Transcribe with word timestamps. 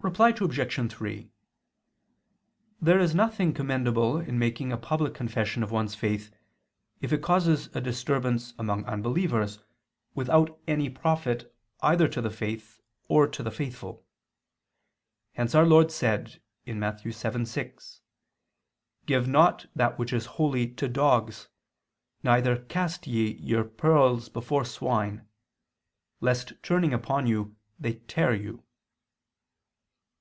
Reply 0.00 0.28
Obj. 0.30 0.90
3: 0.92 1.30
There 2.80 2.98
is 3.00 3.14
nothing 3.16 3.52
commendable 3.52 4.18
in 4.18 4.38
making 4.38 4.72
a 4.72 4.78
public 4.78 5.12
confession 5.12 5.62
of 5.62 5.72
one's 5.72 5.96
faith, 5.96 6.30
if 7.02 7.12
it 7.12 7.20
causes 7.20 7.68
a 7.74 7.80
disturbance 7.80 8.54
among 8.58 8.84
unbelievers, 8.86 9.58
without 10.14 10.58
any 10.68 10.88
profit 10.88 11.54
either 11.82 12.06
to 12.08 12.22
the 12.22 12.30
faith 12.30 12.80
or 13.08 13.26
to 13.28 13.42
the 13.42 13.50
faithful. 13.50 14.06
Hence 15.34 15.54
Our 15.54 15.66
Lord 15.66 15.90
said 15.90 16.40
(Matt. 16.64 17.02
7:6): 17.02 18.00
"Give 19.04 19.26
not 19.28 19.66
that 19.74 19.98
which 19.98 20.12
is 20.14 20.26
holy 20.26 20.68
to 20.74 20.88
dogs, 20.88 21.48
neither 22.22 22.56
cast 22.64 23.06
ye 23.08 23.32
your 23.38 23.64
pearls 23.64 24.28
before 24.30 24.64
swine... 24.64 25.26
lest 26.20 26.52
turning 26.62 26.94
upon 26.94 27.26
you, 27.26 27.56
they 27.80 27.94
tear 27.94 28.32
you." 28.32 28.62